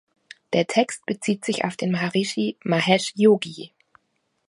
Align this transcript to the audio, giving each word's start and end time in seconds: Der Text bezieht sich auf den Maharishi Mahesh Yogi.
Der 0.53 0.65
Text 0.65 1.05
bezieht 1.05 1.45
sich 1.45 1.63
auf 1.63 1.75
den 1.77 1.91
Maharishi 1.91 2.57
Mahesh 2.63 3.11
Yogi. 3.13 3.71